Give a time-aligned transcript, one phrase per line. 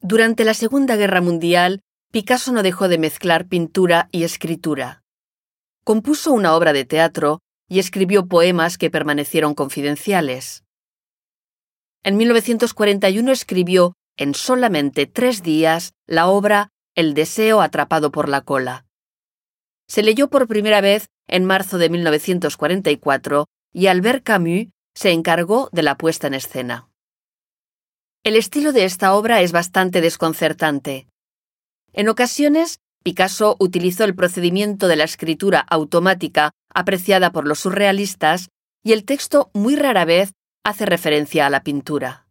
[0.00, 1.80] Durante la Segunda Guerra Mundial,
[2.12, 5.02] Picasso no dejó de mezclar pintura y escritura.
[5.84, 10.64] Compuso una obra de teatro y escribió poemas que permanecieron confidenciales.
[12.04, 18.86] En 1941 escribió, en solamente tres días, la obra El deseo atrapado por la cola.
[19.88, 25.82] Se leyó por primera vez en marzo de 1944 y Albert Camus se encargó de
[25.82, 26.88] la puesta en escena.
[28.28, 31.08] El estilo de esta obra es bastante desconcertante.
[31.94, 38.50] En ocasiones, Picasso utilizó el procedimiento de la escritura automática apreciada por los surrealistas
[38.84, 42.26] y el texto muy rara vez hace referencia a la pintura.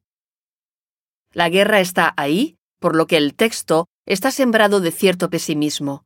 [1.34, 6.06] La guerra está ahí, por lo que el texto está sembrado de cierto pesimismo.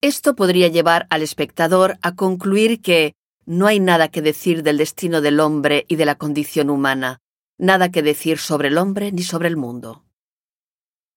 [0.00, 3.14] Esto podría llevar al espectador a concluir que
[3.46, 7.20] no hay nada que decir del destino del hombre y de la condición humana,
[7.58, 10.04] nada que decir sobre el hombre ni sobre el mundo.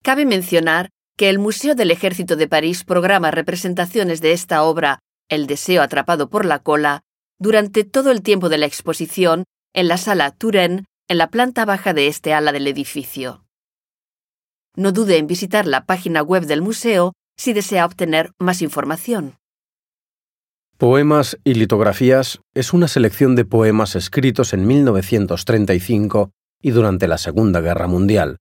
[0.03, 5.47] Cabe mencionar que el Museo del Ejército de París programa representaciones de esta obra, El
[5.47, 7.01] deseo atrapado por la cola,
[7.39, 11.93] durante todo el tiempo de la exposición en la sala Turenne, en la planta baja
[11.93, 13.45] de este ala del edificio.
[14.75, 19.37] No dude en visitar la página web del museo si desea obtener más información.
[20.77, 26.29] Poemas y litografías es una selección de poemas escritos en 1935
[26.61, 28.37] y durante la Segunda Guerra Mundial.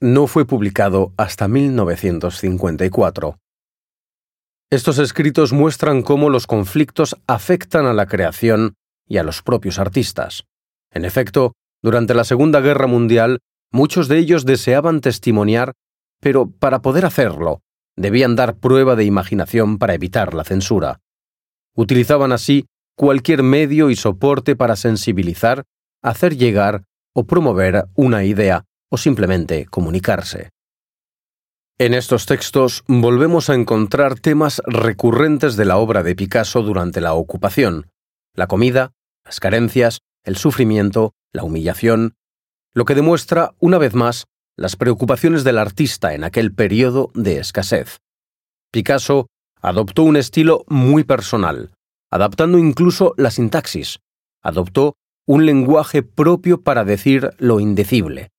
[0.00, 3.40] No fue publicado hasta 1954.
[4.70, 8.74] Estos escritos muestran cómo los conflictos afectan a la creación
[9.08, 10.44] y a los propios artistas.
[10.92, 13.40] En efecto, durante la Segunda Guerra Mundial,
[13.72, 15.72] muchos de ellos deseaban testimoniar,
[16.20, 17.62] pero para poder hacerlo,
[17.96, 21.00] debían dar prueba de imaginación para evitar la censura.
[21.76, 25.64] Utilizaban así cualquier medio y soporte para sensibilizar,
[26.02, 30.50] hacer llegar o promover una idea o simplemente comunicarse.
[31.76, 37.14] En estos textos volvemos a encontrar temas recurrentes de la obra de Picasso durante la
[37.14, 37.90] ocupación,
[38.34, 38.92] la comida,
[39.24, 42.14] las carencias, el sufrimiento, la humillación,
[42.74, 44.26] lo que demuestra, una vez más,
[44.56, 47.98] las preocupaciones del artista en aquel periodo de escasez.
[48.70, 49.26] Picasso
[49.64, 51.70] adoptó un estilo muy personal,
[52.10, 53.98] adaptando incluso la sintaxis.
[54.42, 58.30] Adoptó un lenguaje propio para decir lo indecible,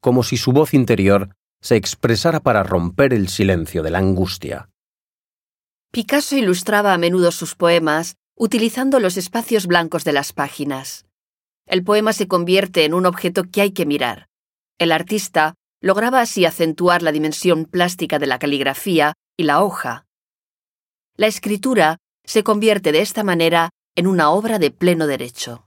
[0.00, 1.28] como si su voz interior
[1.60, 4.70] se expresara para romper el silencio de la angustia.
[5.92, 11.04] Picasso ilustraba a menudo sus poemas utilizando los espacios blancos de las páginas.
[11.66, 14.28] El poema se convierte en un objeto que hay que mirar.
[14.78, 20.05] El artista lograba así acentuar la dimensión plástica de la caligrafía y la hoja,
[21.16, 25.65] la escritura se convierte de esta manera en una obra de pleno derecho.